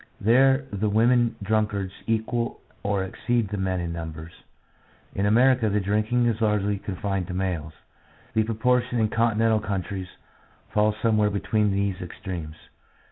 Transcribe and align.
There 0.19 0.65
the 0.73 0.89
women 0.89 1.35
drunkards 1.43 1.93
equal 2.07 2.59
or 2.81 3.03
exceed 3.03 3.49
the 3.49 3.57
men 3.57 3.79
in 3.79 3.93
numbers. 3.93 4.31
In 5.13 5.27
America 5.27 5.69
the 5.69 5.79
drinking 5.79 6.25
is 6.25 6.41
largely 6.41 6.79
con 6.79 6.95
fined 6.95 7.27
to 7.27 7.35
males; 7.35 7.73
the 8.33 8.41
proportion 8.41 8.97
in 8.99 9.09
continental 9.09 9.59
countries 9.59 10.07
falls 10.71 10.95
somewhere 11.03 11.29
between 11.29 11.69
these 11.71 12.01
extremes. 12.01 12.55